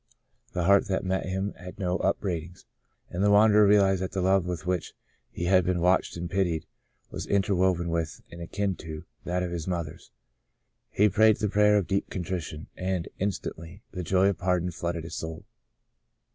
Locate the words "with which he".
4.47-5.43